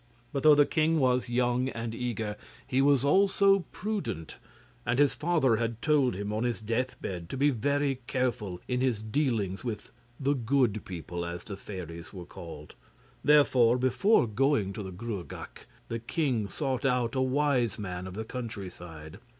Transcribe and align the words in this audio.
But 0.33 0.41
though 0.41 0.55
the 0.55 0.65
king 0.65 0.97
was 0.99 1.29
young 1.29 1.69
and 1.69 1.93
eager, 1.93 2.35
he 2.65 2.81
was 2.81 3.05
also 3.05 3.59
prudent, 3.71 4.37
and 4.83 4.97
his 4.97 5.13
father 5.13 5.57
had 5.57 5.79
told 5.79 6.15
him 6.15 6.33
on 6.33 6.43
his 6.43 6.59
deathbed 6.59 7.29
to 7.29 7.37
be 7.37 7.51
very 7.51 7.99
careful 8.07 8.59
in 8.67 8.81
his 8.81 9.03
dealings 9.03 9.63
with 9.63 9.91
the 10.19 10.33
'good 10.33 10.83
people,' 10.85 11.23
as 11.23 11.43
the 11.43 11.55
fairies 11.55 12.11
were 12.13 12.25
called. 12.25 12.73
Therefore 13.23 13.77
before 13.77 14.25
going 14.25 14.73
to 14.73 14.81
the 14.81 14.91
Gruagach 14.91 15.67
the 15.87 15.99
king 15.99 16.47
sought 16.49 16.83
out 16.83 17.13
a 17.13 17.21
wise 17.21 17.77
man 17.77 18.07
of 18.07 18.15
the 18.15 18.25
countryside. 18.25 19.19